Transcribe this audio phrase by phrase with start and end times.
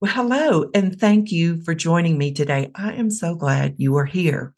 [0.00, 2.70] Well, hello, and thank you for joining me today.
[2.76, 4.54] I am so glad you are here.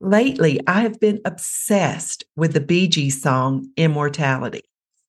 [0.00, 4.62] Lately, I have been obsessed with the Bee Gees song Immortality.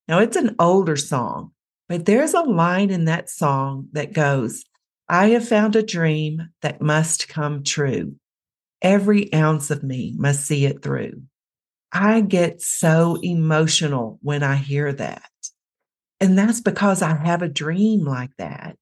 [0.08, 1.52] Now, it's an older song,
[1.88, 4.66] but there's a line in that song that goes,
[5.08, 8.16] I have found a dream that must come true.
[8.82, 11.22] Every ounce of me must see it through.
[11.92, 15.30] I get so emotional when I hear that.
[16.20, 18.76] And that's because I have a dream like that.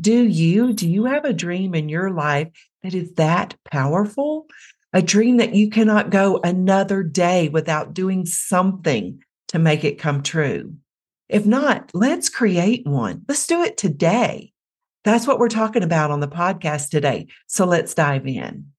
[0.00, 0.72] Do you?
[0.72, 2.48] Do you have a dream in your life
[2.82, 4.46] that is that powerful?
[4.92, 10.22] A dream that you cannot go another day without doing something to make it come
[10.22, 10.74] true.
[11.28, 13.24] If not, let's create one.
[13.28, 14.52] Let's do it today.
[15.04, 17.28] That's what we're talking about on the podcast today.
[17.46, 18.73] So let's dive in.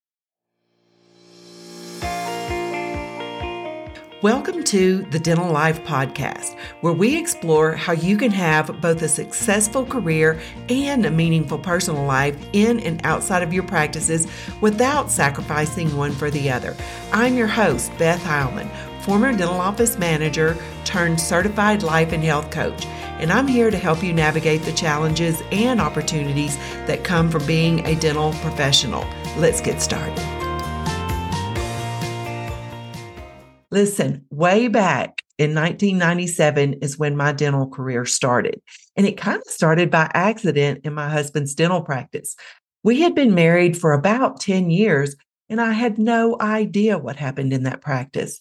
[4.25, 9.07] Welcome to the Dental Life Podcast, where we explore how you can have both a
[9.07, 14.25] successful career and a meaningful personal life in and outside of your practices
[14.61, 16.76] without sacrificing one for the other.
[17.13, 18.67] I'm your host, Beth Heilman,
[19.04, 22.84] former dental office manager turned certified life and health coach,
[23.20, 27.85] and I'm here to help you navigate the challenges and opportunities that come from being
[27.85, 29.05] a dental professional.
[29.37, 30.35] Let's get started.
[33.76, 38.62] Listen, way back in 1997 is when my dental career started.
[38.95, 42.37] And it kind of started by accident in my husband's dental practice.
[42.85, 45.17] We had been married for about 10 years,
[45.49, 48.40] and I had no idea what happened in that practice.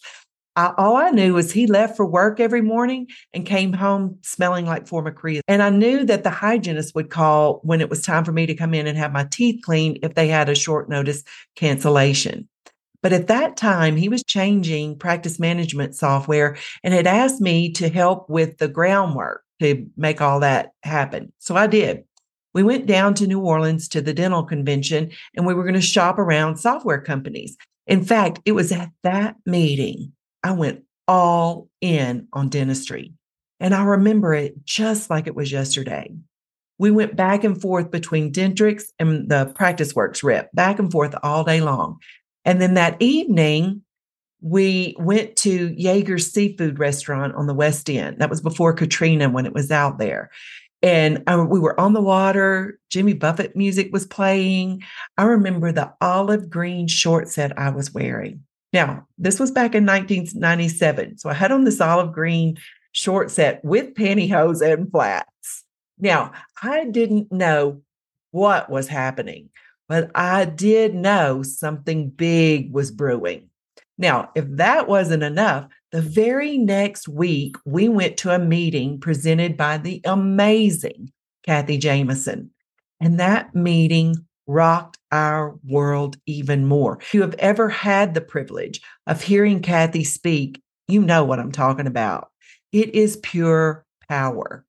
[0.54, 4.66] I, all I knew was he left for work every morning and came home smelling
[4.66, 5.41] like formocresol.
[5.48, 8.54] And I knew that the hygienist would call when it was time for me to
[8.54, 11.24] come in and have my teeth cleaned if they had a short notice
[11.56, 12.48] cancellation.
[13.05, 17.91] But at that time, he was changing practice management software and had asked me to
[17.91, 21.30] help with the groundwork to make all that happen.
[21.38, 22.05] So I did.
[22.55, 25.82] We went down to New Orleans to the dental convention and we were going to
[25.82, 27.58] shop around software companies.
[27.86, 33.12] In fact, it was at that meeting I went all in on dentistry.
[33.60, 36.10] And I remember it just like it was yesterday.
[36.78, 41.15] We went back and forth between Dentrix and the Practice Works rep, back and forth
[41.22, 41.98] all day long.
[42.44, 43.82] And then that evening,
[44.41, 48.19] we went to Jaeger's seafood restaurant on the West End.
[48.19, 50.31] That was before Katrina when it was out there.
[50.83, 52.78] And I, we were on the water.
[52.91, 54.83] Jimmy Buffett music was playing.
[55.16, 58.44] I remember the olive green short set I was wearing.
[58.75, 61.16] Now, this was back in 1997.
[61.16, 62.59] So I had on this olive green
[62.93, 65.65] short set with pantyhose and flats.
[65.99, 67.81] Now, I didn't know
[68.33, 69.49] what was happening
[69.89, 73.49] but I did know something big was brewing.
[73.97, 79.56] Now, if that wasn't enough, the very next week, we went to a meeting presented
[79.56, 81.12] by the amazing
[81.45, 82.50] Cathy Jameson.
[83.00, 86.99] And that meeting rocked our world even more.
[87.01, 91.53] If you have ever had the privilege of hearing Cathy speak, you know what I'm
[91.53, 92.28] talking about.
[92.72, 94.65] It is pure power.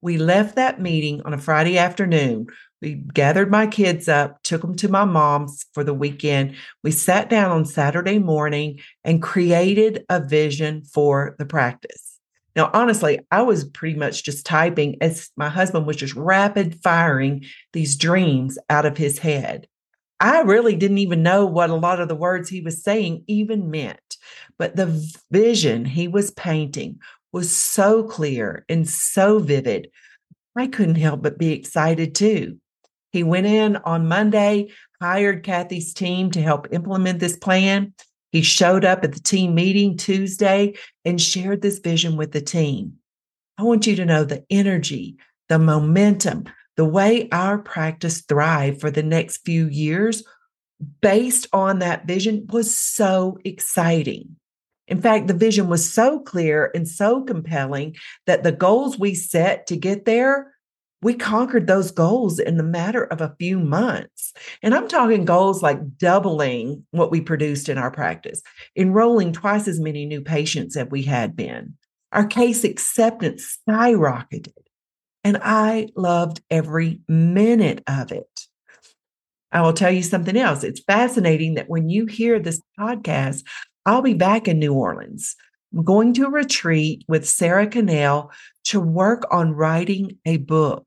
[0.00, 2.48] We left that meeting on a Friday afternoon
[2.80, 6.54] we gathered my kids up, took them to my mom's for the weekend.
[6.84, 12.18] We sat down on Saturday morning and created a vision for the practice.
[12.54, 17.44] Now, honestly, I was pretty much just typing as my husband was just rapid firing
[17.72, 19.68] these dreams out of his head.
[20.20, 23.70] I really didn't even know what a lot of the words he was saying even
[23.70, 24.16] meant,
[24.58, 24.86] but the
[25.30, 26.98] vision he was painting
[27.32, 29.90] was so clear and so vivid.
[30.56, 32.58] I couldn't help but be excited too.
[33.12, 34.70] He went in on Monday,
[35.00, 37.94] hired Cathy's team to help implement this plan.
[38.32, 40.74] He showed up at the team meeting Tuesday
[41.04, 42.94] and shared this vision with the team.
[43.56, 45.16] I want you to know the energy,
[45.48, 46.44] the momentum,
[46.76, 50.22] the way our practice thrived for the next few years
[51.00, 54.36] based on that vision was so exciting.
[54.86, 57.96] In fact, the vision was so clear and so compelling
[58.26, 60.54] that the goals we set to get there
[61.02, 64.32] we conquered those goals in the matter of a few months.
[64.62, 68.42] And I'm talking goals like doubling what we produced in our practice,
[68.76, 71.74] enrolling twice as many new patients as we had been.
[72.12, 74.52] Our case acceptance skyrocketed.
[75.24, 78.46] And I loved every minute of it.
[79.52, 80.64] I will tell you something else.
[80.64, 83.44] It's fascinating that when you hear this podcast,
[83.86, 85.34] I'll be back in New Orleans.
[85.74, 88.30] I'm going to a retreat with Sarah Cannell
[88.64, 90.84] to work on writing a book.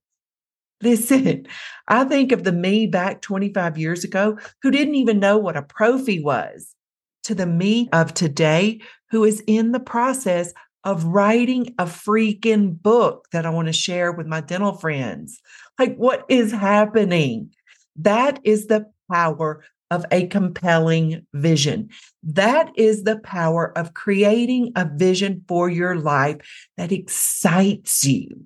[0.81, 1.45] Listen,
[1.87, 5.61] I think of the me back 25 years ago who didn't even know what a
[5.61, 6.75] prophy was
[7.23, 8.81] to the me of today
[9.11, 14.11] who is in the process of writing a freaking book that I want to share
[14.11, 15.39] with my dental friends.
[15.77, 17.51] Like, what is happening?
[17.97, 21.89] That is the power of a compelling vision.
[22.23, 26.37] That is the power of creating a vision for your life
[26.77, 28.45] that excites you.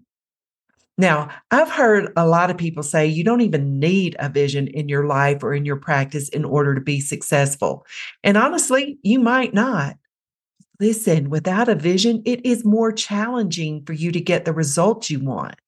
[0.97, 4.87] Now, I've heard a lot of people say you don't even need a vision in
[4.87, 7.85] your life or in your practice in order to be successful.
[8.23, 9.97] And honestly, you might not.
[10.79, 15.19] Listen, without a vision, it is more challenging for you to get the results you
[15.19, 15.59] want.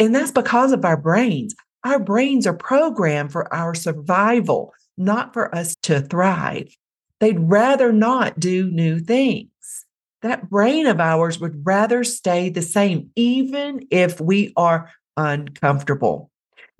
[0.00, 1.54] And that's because of our brains.
[1.84, 6.74] Our brains are programmed for our survival, not for us to thrive.
[7.20, 9.83] They'd rather not do new things.
[10.24, 16.30] That brain of ours would rather stay the same, even if we are uncomfortable.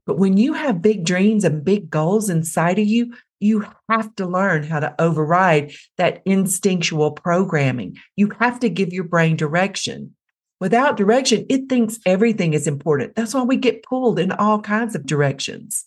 [0.07, 4.27] But when you have big dreams and big goals inside of you, you have to
[4.27, 7.99] learn how to override that instinctual programming.
[8.17, 10.15] You have to give your brain direction.
[10.59, 13.15] Without direction, it thinks everything is important.
[13.15, 15.85] That's why we get pulled in all kinds of directions.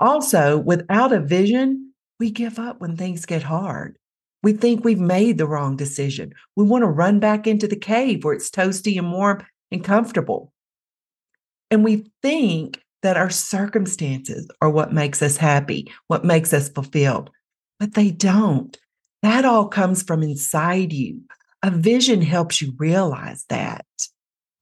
[0.00, 3.96] Also, without a vision, we give up when things get hard.
[4.42, 6.32] We think we've made the wrong decision.
[6.56, 10.52] We want to run back into the cave where it's toasty and warm and comfortable.
[11.70, 17.30] And we think that our circumstances are what makes us happy, what makes us fulfilled,
[17.78, 18.76] but they don't.
[19.22, 21.20] That all comes from inside you.
[21.62, 23.84] A vision helps you realize that.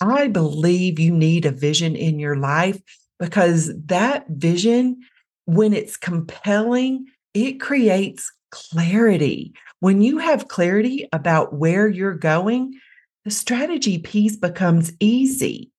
[0.00, 2.80] I believe you need a vision in your life
[3.18, 5.00] because that vision,
[5.46, 9.52] when it's compelling, it creates clarity.
[9.80, 12.78] When you have clarity about where you're going,
[13.24, 15.70] the strategy piece becomes easy.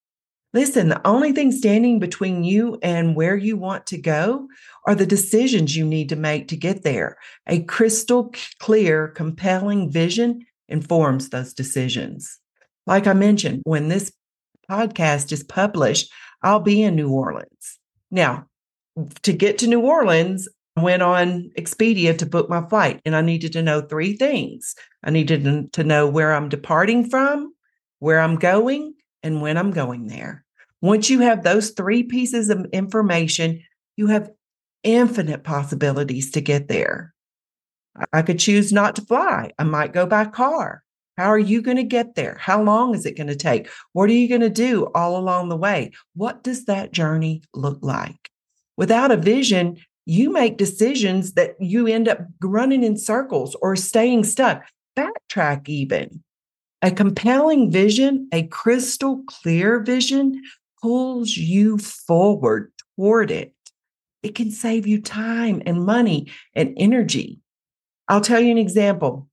[0.54, 4.48] Listen, the only thing standing between you and where you want to go
[4.88, 7.18] are the decisions you need to make to get there.
[7.46, 12.40] A crystal clear, compelling vision informs those decisions.
[12.88, 14.12] Like I mentioned, when this
[14.70, 16.12] podcast is published,
[16.42, 17.80] I'll be in New Orleans.
[18.10, 18.46] Now,
[19.24, 20.48] to get to New Orleans,
[20.82, 24.76] went on Expedia to book my flight, and I needed to know three things.
[25.04, 27.54] I needed to know where I'm departing from,
[28.00, 28.94] where I'm going,
[29.24, 30.46] and when I'm going there.
[30.82, 33.62] Once you have those three pieces of information,
[33.98, 34.32] you have
[34.84, 37.14] infinite possibilities to get there.
[38.14, 39.52] I could choose not to fly.
[39.60, 40.84] I might go by car.
[41.18, 42.38] How are you going to get there?
[42.40, 43.68] How long is it going to take?
[43.92, 45.92] What are you going to do all along the way?
[46.16, 48.32] What does that journey look like?
[48.78, 49.76] Without a vision,
[50.06, 54.64] you make decisions that you end up running in circles or staying stuck.
[54.98, 56.24] Backtrack, even.
[56.82, 60.42] A compelling vision, a crystal clear vision,
[60.82, 63.54] pulls you forward toward it.
[64.24, 67.40] It can save you time and money and energy.
[68.08, 69.28] I'll tell you an example.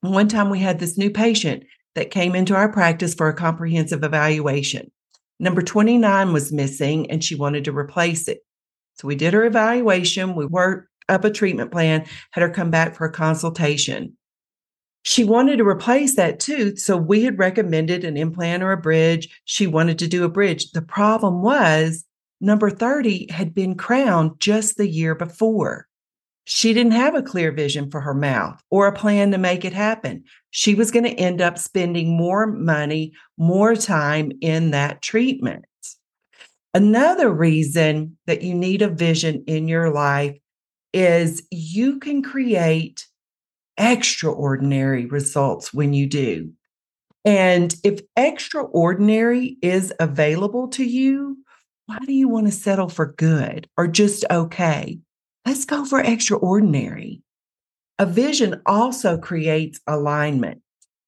[0.00, 1.64] One time we had this new patient
[1.94, 4.90] that came into our practice for a comprehensive evaluation.
[5.38, 8.44] Number 29 was missing and she wanted to replace it.
[8.94, 12.94] So we did her evaluation, we worked up a treatment plan, had her come back
[12.94, 14.16] for a consultation.
[15.04, 16.78] She wanted to replace that tooth.
[16.78, 19.28] So we had recommended an implant or a bridge.
[19.44, 20.70] She wanted to do a bridge.
[20.70, 22.04] The problem was
[22.40, 25.88] number 30 had been crowned just the year before.
[26.44, 29.72] She didn't have a clear vision for her mouth or a plan to make it
[29.72, 30.24] happen.
[30.50, 35.64] She was going to end up spending more money, more time in that treatment.
[36.74, 40.38] Another reason that you need a vision in your life
[40.92, 43.06] is you can create
[43.76, 46.52] extraordinary results when you do.
[47.24, 51.38] And if extraordinary is available to you,
[51.86, 54.98] why do you want to settle for good or just okay?
[55.46, 57.22] Let's go for extraordinary.
[57.98, 60.62] A vision also creates alignment.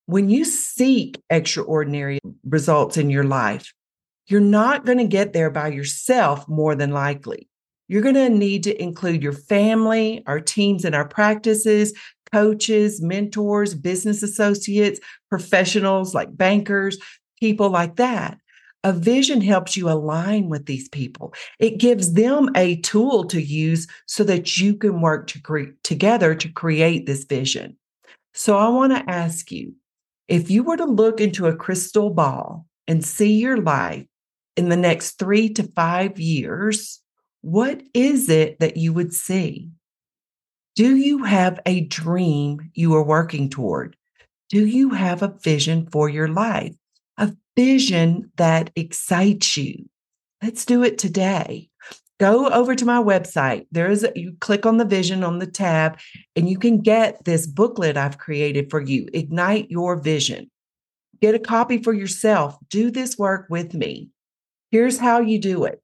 [0.06, 3.72] When you seek extraordinary results in your life,
[4.26, 7.48] you're not going to get there by yourself more than likely.
[7.88, 11.92] You're going to need to include your family, our teams and our practices,
[12.32, 16.98] coaches, mentors, business associates, professionals like bankers,
[17.40, 18.38] people like that.
[18.82, 21.32] A vision helps you align with these people.
[21.58, 26.34] It gives them a tool to use so that you can work to cre- together
[26.34, 27.76] to create this vision.
[28.34, 29.74] So I want to ask you
[30.28, 34.06] if you were to look into a crystal ball and see your life
[34.56, 37.00] in the next three to five years,
[37.40, 39.70] what is it that you would see?
[40.74, 43.96] Do you have a dream you are working toward?
[44.48, 46.74] Do you have a vision for your life?
[47.16, 49.88] A vision that excites you?
[50.42, 51.70] Let's do it today.
[52.20, 53.66] Go over to my website.
[53.72, 55.98] There is a, you click on the vision on the tab
[56.36, 59.08] and you can get this booklet I've created for you.
[59.12, 60.50] Ignite your vision.
[61.20, 62.56] Get a copy for yourself.
[62.68, 64.10] Do this work with me.
[64.70, 65.80] Here's how you do it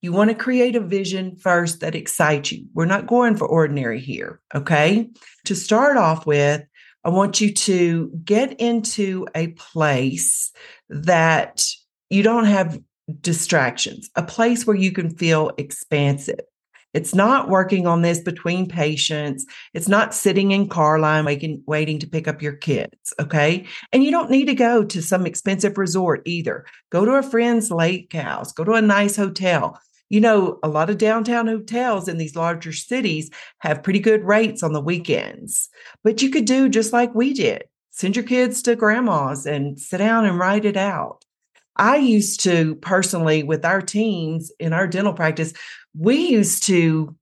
[0.00, 2.66] You want to create a vision first that excites you.
[2.74, 4.40] We're not going for ordinary here.
[4.54, 5.10] Okay.
[5.46, 6.62] To start off with,
[7.04, 10.52] I want you to get into a place
[10.88, 11.64] that
[12.10, 12.78] you don't have
[13.20, 16.40] distractions, a place where you can feel expansive.
[16.94, 19.44] It's not working on this between patients.
[19.74, 23.12] It's not sitting in car line waiting, waiting to pick up your kids.
[23.20, 23.66] Okay.
[23.92, 26.64] And you don't need to go to some expensive resort either.
[26.90, 29.78] Go to a friend's lake house, go to a nice hotel.
[30.10, 34.62] You know, a lot of downtown hotels in these larger cities have pretty good rates
[34.62, 35.68] on the weekends,
[36.02, 39.98] but you could do just like we did send your kids to grandma's and sit
[39.98, 41.24] down and write it out.
[41.78, 45.52] I used to personally, with our teams in our dental practice,
[45.96, 47.16] we used to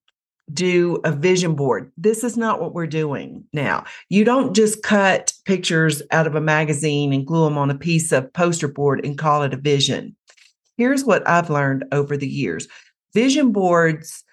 [0.53, 1.91] do a vision board.
[1.97, 3.85] This is not what we're doing now.
[4.09, 8.13] You don't just cut pictures out of a magazine and glue them on a piece
[8.13, 10.15] of poster board and call it a vision.
[10.77, 12.69] Here's what I've learned over the years
[13.13, 14.25] vision boards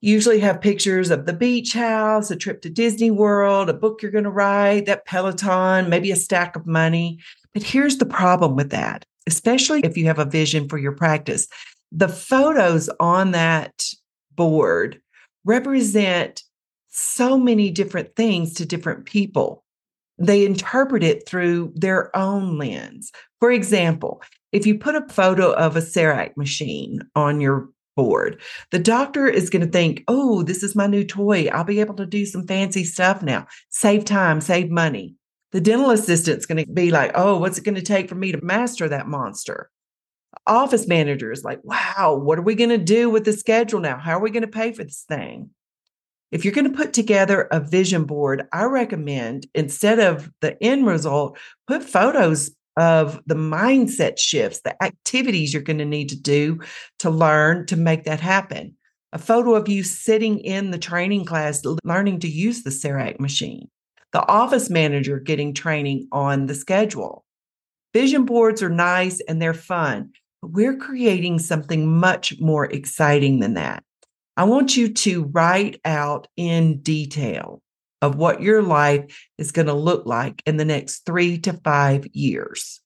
[0.00, 4.10] usually have pictures of the beach house, a trip to Disney World, a book you're
[4.10, 7.18] going to write, that Peloton, maybe a stack of money.
[7.54, 11.46] But here's the problem with that, especially if you have a vision for your practice.
[11.92, 13.84] The photos on that
[14.34, 15.00] board
[15.44, 16.42] represent
[16.88, 19.64] so many different things to different people.
[20.18, 23.10] They interpret it through their own lens.
[23.40, 28.40] For example, if you put a photo of a CEREC machine on your board,
[28.70, 31.48] the doctor is going to think, oh, this is my new toy.
[31.48, 35.16] I'll be able to do some fancy stuff now, save time, save money.
[35.54, 38.32] The dental assistant's going to be like, oh, what's it going to take for me
[38.32, 39.70] to master that monster?
[40.48, 43.96] Office manager is like, wow, what are we going to do with the schedule now?
[43.96, 45.50] How are we going to pay for this thing?
[46.32, 50.88] If you're going to put together a vision board, I recommend instead of the end
[50.88, 56.58] result, put photos of the mindset shifts, the activities you're going to need to do
[56.98, 58.74] to learn to make that happen.
[59.12, 63.68] A photo of you sitting in the training class, learning to use the CEREC machine.
[64.14, 67.24] The office manager getting training on the schedule.
[67.92, 73.54] Vision boards are nice and they're fun, but we're creating something much more exciting than
[73.54, 73.82] that.
[74.36, 77.60] I want you to write out in detail
[78.02, 82.06] of what your life is going to look like in the next three to five
[82.12, 82.80] years.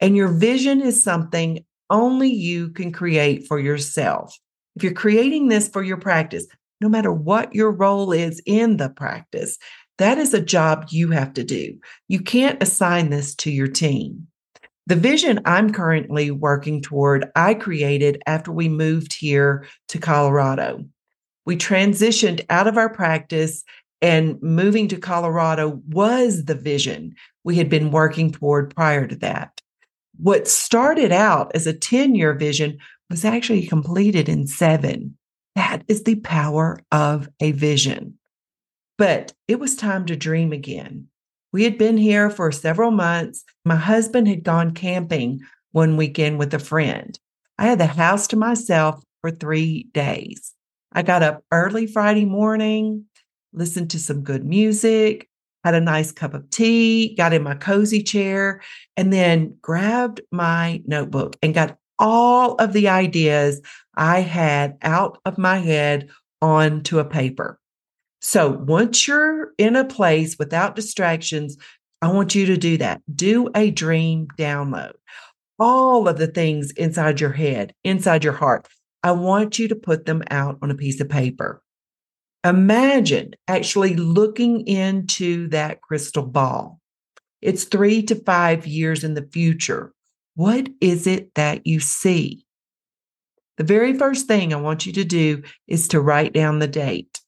[0.00, 4.36] And your vision is something only you can create for yourself.
[4.74, 6.48] If you're creating this for your practice,
[6.80, 9.56] no matter what your role is in the practice,
[9.98, 11.78] that is a job you have to do.
[12.08, 14.26] You can't assign this to your team.
[14.86, 20.84] The vision I'm currently working toward, I created after we moved here to Colorado.
[21.46, 23.64] We transitioned out of our practice
[24.02, 29.60] and moving to Colorado was the vision we had been working toward prior to that.
[30.18, 35.16] What started out as a 10 year vision was actually completed in seven.
[35.54, 38.18] That is the power of a vision.
[38.96, 41.08] But it was time to dream again.
[41.52, 43.44] We had been here for several months.
[43.64, 45.40] My husband had gone camping
[45.72, 47.18] one weekend with a friend.
[47.58, 50.52] I had the house to myself for three days.
[50.92, 53.06] I got up early Friday morning,
[53.52, 55.28] listened to some good music,
[55.64, 58.60] had a nice cup of tea, got in my cozy chair,
[58.96, 63.60] and then grabbed my notebook and got all of the ideas
[63.96, 66.10] I had out of my head
[66.42, 67.58] onto a paper.
[68.26, 71.58] So once you're in a place without distractions,
[72.00, 73.02] I want you to do that.
[73.14, 74.94] Do a dream download.
[75.58, 78.66] All of the things inside your head, inside your heart,
[79.02, 81.62] I want you to put them out on a piece of paper.
[82.44, 86.80] Imagine actually looking into that crystal ball.
[87.42, 89.92] It's three to five years in the future.
[90.34, 92.46] What is it that you see?
[93.58, 97.20] The very first thing I want you to do is to write down the date.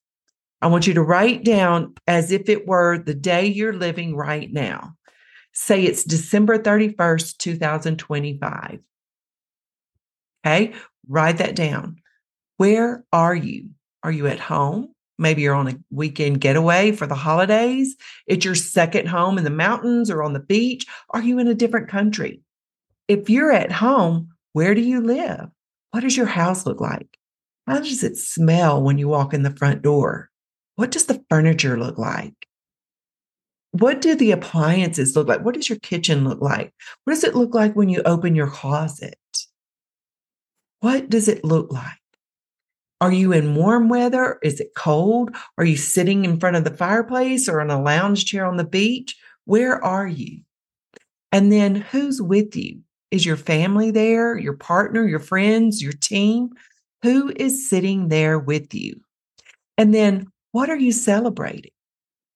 [0.63, 4.51] I want you to write down as if it were the day you're living right
[4.53, 4.95] now.
[5.53, 8.79] Say it's December 31st, 2025.
[10.45, 10.75] Okay,
[11.09, 11.97] write that down.
[12.57, 13.71] Where are you?
[14.03, 14.95] Are you at home?
[15.19, 17.97] Maybe you're on a weekend getaway for the holidays.
[18.27, 20.87] It's your second home in the mountains or on the beach.
[21.11, 22.43] Are you in a different country?
[23.09, 25.49] If you're at home, where do you live?
[25.91, 27.19] What does your house look like?
[27.67, 30.31] How does it smell when you walk in the front door?
[30.77, 32.35] What does the furniture look like?
[33.73, 35.45] What do the appliances look like?
[35.45, 36.73] What does your kitchen look like?
[37.05, 39.19] What does it look like when you open your closet?
[40.81, 41.99] What does it look like?
[43.01, 44.39] Are you in warm weather?
[44.43, 45.35] Is it cold?
[45.59, 48.65] Are you sitting in front of the fireplace or on a lounge chair on the
[48.65, 49.17] beach?
[49.45, 50.41] Where are you?
[51.33, 52.81] And then who's with you?
[53.11, 56.51] Is your family there, your partner, your friends, your team?
[57.03, 59.01] Who is sitting there with you?
[59.77, 61.71] And then what are you celebrating?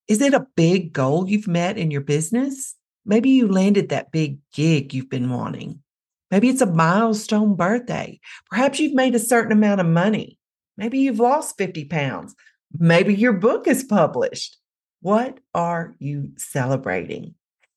[0.06, 2.74] Is it a big goal you've met in your business?
[3.06, 5.82] Maybe you landed that big gig you've been wanting.
[6.30, 8.20] Maybe it's a milestone birthday.
[8.50, 10.38] Perhaps you've made a certain amount of money.
[10.76, 12.34] Maybe you've lost 50 pounds.
[12.78, 14.58] Maybe your book is published.
[15.00, 17.36] What are you celebrating?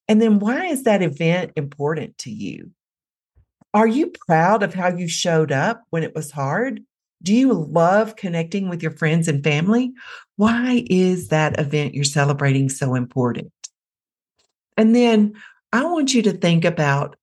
[0.09, 2.71] And then why is that event important to you?
[3.73, 6.81] Are you proud of how you showed up when it was hard?
[7.23, 9.93] Do you love connecting with your friends and family?
[10.35, 13.51] Why is that event you're celebrating so important?
[14.77, 15.33] And then
[15.71, 17.15] I want you to think about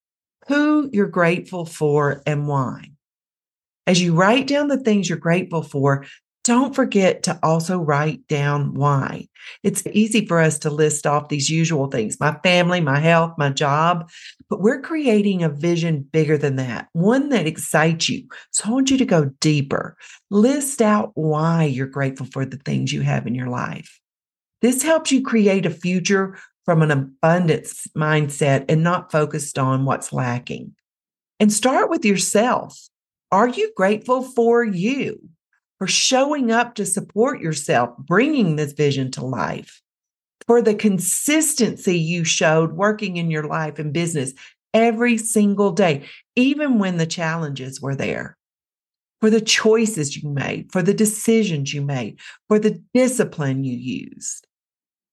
[0.49, 2.91] who you're grateful for and why.
[3.87, 6.07] As you write down the things you're grateful for,
[6.45, 9.29] don't forget to also write down why.
[9.63, 13.51] It's easy for us to list off these usual things my family, my health, my
[13.51, 14.11] job,
[14.49, 18.27] but we're creating a vision bigger than that, one that excites you.
[18.53, 19.97] So I want you to go deeper.
[20.31, 24.01] List out why you're grateful for the things you have in your life.
[24.63, 30.13] This helps you create a future from an abundance mindset and not focused on what's
[30.13, 30.75] lacking.
[31.39, 32.79] And start with yourself.
[33.33, 35.31] Are you grateful for you?
[35.81, 39.81] For showing up to support yourself, bringing this vision to life,
[40.47, 44.35] for the consistency you showed working in your life and business
[44.75, 46.05] every single day,
[46.37, 48.37] even when the challenges were there,
[49.23, 54.47] for the choices you made, for the decisions you made, for the discipline you used,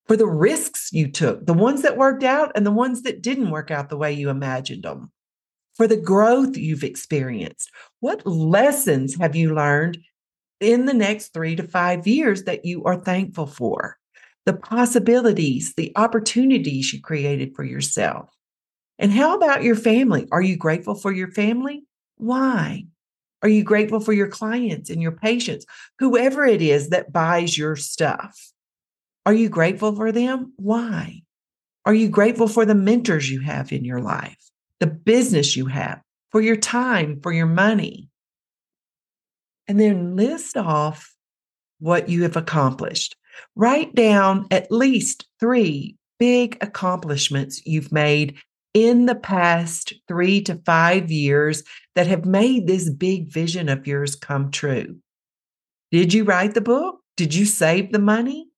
[0.06, 3.52] for the risks you took, the ones that worked out and the ones that didn't
[3.52, 5.14] work out the way you imagined them.
[5.76, 7.70] For the growth you've experienced.
[8.02, 10.00] What lessons have you learned
[10.60, 13.98] in the next three to five years that you are thankful for,
[14.46, 18.30] the possibilities, the opportunities you created for yourself.
[19.00, 20.28] And how about your family?
[20.32, 21.84] Are you grateful for your family?
[22.18, 22.86] Why?
[23.44, 25.66] Are you grateful for your clients and your patients,
[26.00, 28.52] whoever it is that buys your stuff?
[29.26, 30.54] Are you grateful for them?
[30.56, 31.22] Why?
[31.86, 34.38] Are you grateful for the mentors you have in your life,
[34.80, 38.10] the business you have, for your time, for your money?
[39.68, 41.14] And then list off
[41.80, 43.16] what you have accomplished.
[43.56, 48.38] Write down at least three big accomplishments you've made
[48.74, 51.64] in the past three to five years
[51.96, 54.98] that have made this big vision of yours come true.
[55.92, 57.00] Did you write the book?
[57.16, 58.50] Did you save the money?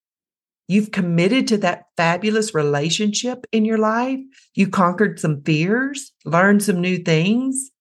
[0.68, 4.20] You've committed to that fabulous relationship in your life.
[4.54, 7.72] You conquered some fears, learned some new things.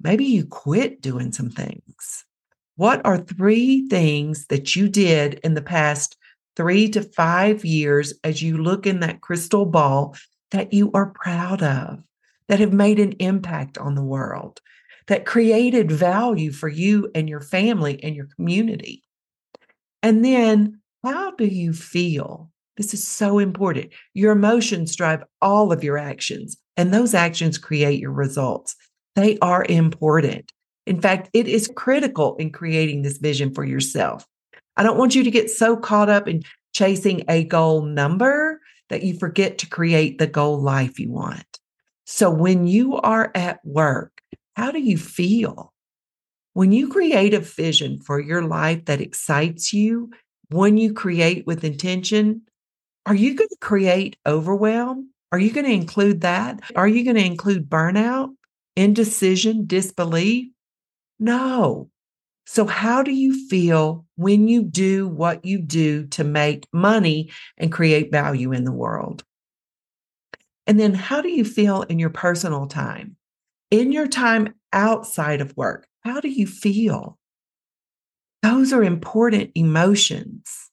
[0.00, 2.24] Maybe you quit doing some things.
[2.78, 6.16] What are three things that you did in the past
[6.54, 10.14] three to five years as you look in that crystal ball
[10.52, 11.98] that you are proud of,
[12.46, 14.60] that have made an impact on the world,
[15.08, 19.02] that created value for you and your family and your community?
[20.00, 22.48] And then, how do you feel?
[22.76, 23.90] This is so important.
[24.14, 28.76] Your emotions drive all of your actions, and those actions create your results.
[29.16, 30.52] They are important.
[30.88, 34.26] In fact, it is critical in creating this vision for yourself.
[34.78, 39.02] I don't want you to get so caught up in chasing a goal number that
[39.02, 41.58] you forget to create the goal life you want.
[42.06, 44.22] So when you are at work,
[44.56, 45.74] how do you feel?
[46.54, 50.10] When you create a vision for your life that excites you,
[50.48, 52.42] when you create with intention,
[53.04, 55.10] are you going to create overwhelm?
[55.32, 56.60] Are you going to include that?
[56.74, 58.30] Are you going to include burnout,
[58.74, 60.48] indecision, disbelief?
[61.18, 61.90] No.
[62.46, 67.70] So, how do you feel when you do what you do to make money and
[67.70, 69.24] create value in the world?
[70.66, 73.16] And then, how do you feel in your personal time?
[73.70, 77.18] In your time outside of work, how do you feel?
[78.42, 80.70] Those are important emotions.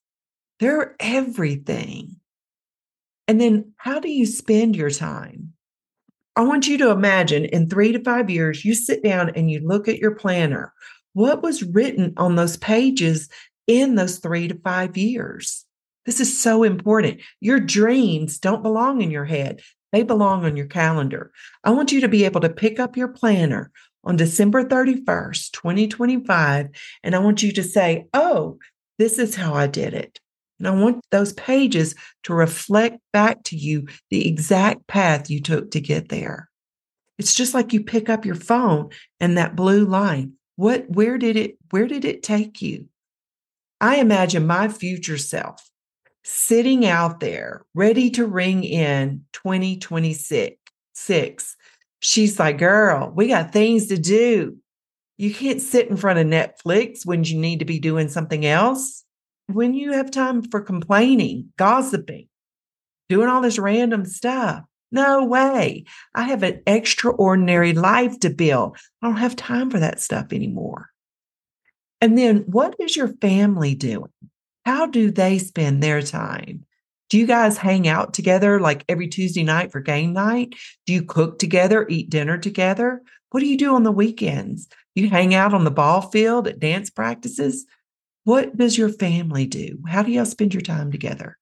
[0.60, 2.22] They're everything.
[3.28, 5.55] And then, how do you spend your time?
[6.36, 9.62] I want you to imagine in three to five years, you sit down and you
[9.62, 10.74] look at your planner.
[11.14, 13.30] What was written on those pages
[13.68, 15.66] in those three to five years?
[16.06, 17.22] This is so important.
[17.40, 19.62] Your dreams don't belong in your head,
[19.94, 21.32] they belong on your calendar.
[21.64, 23.72] I want you to be able to pick up your planner
[24.04, 26.68] on December 31st, 2025,
[27.02, 28.60] and I want you to say, Oh,
[29.00, 30.20] this is how I did it.
[30.60, 35.72] And I want those pages to reflect back to you the exact path you took
[35.72, 36.50] to get there.
[37.18, 38.90] It's just like you pick up your phone
[39.20, 40.34] and that blue line.
[40.56, 42.88] What where did it where did it take you?
[43.82, 45.70] I imagine my future self
[46.24, 50.58] sitting out there ready to ring in 2026.
[50.98, 51.58] Six.
[52.00, 54.58] She's like, "Girl, we got things to do.
[55.18, 59.05] You can't sit in front of Netflix when you need to be doing something else.
[59.48, 62.28] When you have time for complaining, gossiping,
[63.10, 64.64] doing all this random stuff.
[64.92, 65.86] No way.
[66.14, 68.78] I have an extraordinary life to build.
[69.02, 70.90] I don't have time for that stuff anymore.
[72.02, 74.12] And then what is your family doing?
[74.66, 76.66] How do they spend their time?
[77.10, 80.56] Do you guys hang out together like every Tuesday night for game night?
[80.86, 83.02] Do you cook together, eat dinner together?
[83.30, 84.68] What do you do on the weekends?
[84.96, 87.66] You hang out on the ball field at dance practices?
[88.26, 89.80] What does your family do?
[89.88, 91.38] How do y'all spend your time together?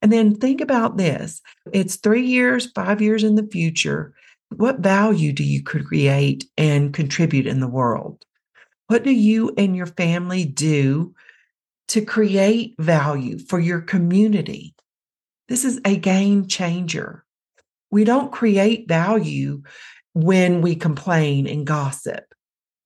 [0.00, 4.14] And then think about this it's three years, five years in the future.
[4.56, 8.24] What value do you create and contribute in the world?
[8.86, 11.14] What do you and your family do
[11.88, 14.74] to create value for your community?
[15.48, 17.24] This is a game changer.
[17.90, 19.62] We don't create value
[20.14, 22.24] when we complain and gossip,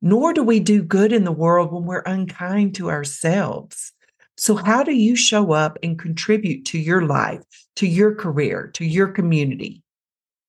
[0.02, 3.92] nor do we do good in the world when we're unkind to ourselves.
[4.37, 7.42] So, how do you show up and contribute to your life,
[7.76, 9.82] to your career, to your community?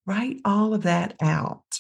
[0.05, 1.79] Write all of that out.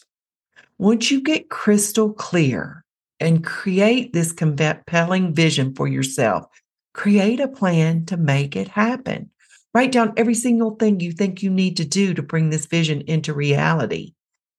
[0.77, 2.83] Once you get crystal clear
[3.19, 6.45] and create this compelling vision for yourself,
[6.93, 9.29] create a plan to make it happen.
[9.73, 13.01] Write down every single thing you think you need to do to bring this vision
[13.01, 14.13] into reality.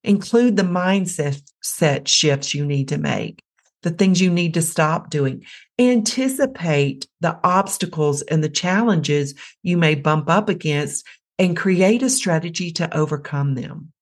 [0.04, 3.42] Include the mindset set shifts you need to make
[3.82, 5.44] the things you need to stop doing.
[5.78, 11.06] Anticipate the obstacles and the challenges you may bump up against
[11.38, 13.92] and create a strategy to overcome them.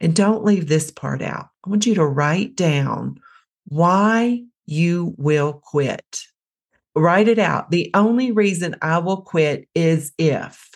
[0.00, 1.48] And don't leave this part out.
[1.64, 3.20] I want you to write down
[3.66, 6.22] why you will quit.
[6.94, 7.70] Write it out.
[7.70, 10.70] The only reason I will quit is if.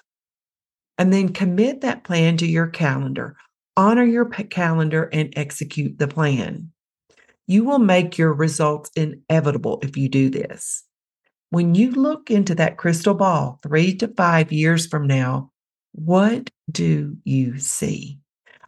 [0.98, 3.36] And then commit that plan to your calendar.
[3.76, 6.70] Honor your calendar and execute the plan.
[7.46, 10.84] You will make your results inevitable if you do this.
[11.50, 15.50] When you look into that crystal ball three to five years from now,
[15.92, 18.18] what do you see?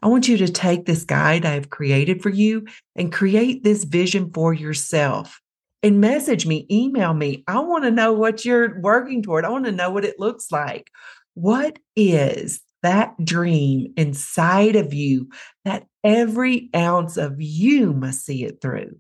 [0.02, 4.30] I want you to take this guide I've created for you and create this vision
[4.32, 5.40] for yourself
[5.82, 7.44] and message me, email me.
[7.46, 9.44] I want to know what you're working toward.
[9.44, 10.90] I want to know what it looks like.
[11.34, 15.30] What is that dream inside of you
[15.64, 18.94] that every ounce of you must see it through.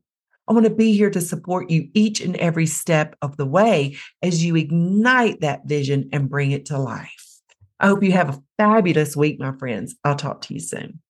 [0.48, 3.96] I want to be here to support you each and every step of the way
[4.22, 7.40] as you ignite that vision and bring it to life.
[7.78, 9.94] I hope you have a fabulous week, my friends.
[10.02, 11.00] I'll talk to you soon.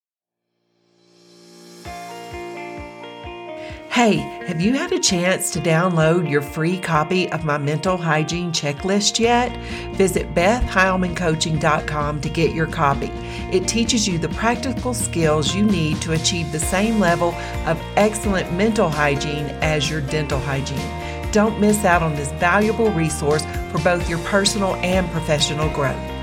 [3.94, 4.16] Hey,
[4.48, 9.20] have you had a chance to download your free copy of my mental hygiene checklist
[9.20, 9.57] yet?
[9.94, 13.07] Visit BethHeilmanCoaching.com to get your copy.
[13.52, 18.52] It teaches you the practical skills you need to achieve the same level of excellent
[18.52, 21.30] mental hygiene as your dental hygiene.
[21.30, 26.13] Don't miss out on this valuable resource for both your personal and professional growth.